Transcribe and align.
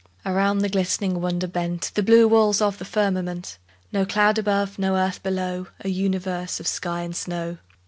Around 0.25 0.57
the 0.63 0.69
glistening 0.69 1.21
wonder 1.21 1.45
bent 1.45 1.91
The 1.93 2.01
blue 2.01 2.27
walls 2.27 2.59
of 2.59 2.79
the 2.79 2.85
firmament, 2.85 3.59
No 3.91 4.03
cloud 4.03 4.39
above, 4.39 4.79
no 4.79 4.95
earth 4.95 5.21
below, 5.21 5.67
A 5.81 5.89
universe 5.89 6.59
of 6.59 6.65
sky 6.65 7.01
and 7.01 7.15
snow! 7.15 7.59